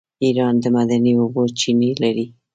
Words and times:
ایران 0.23 0.53
د 0.63 0.65
معدني 0.73 1.13
اوبو 1.21 1.41
چینې 1.59 1.91
لري. 2.03 2.25